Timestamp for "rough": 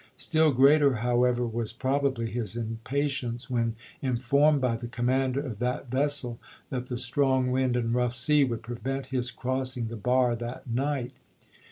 7.93-8.15